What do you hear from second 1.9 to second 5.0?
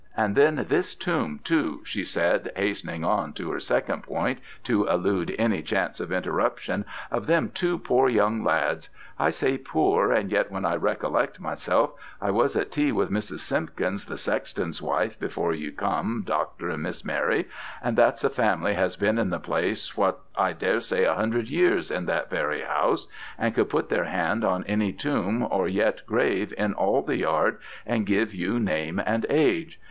said, hastening on to her second point to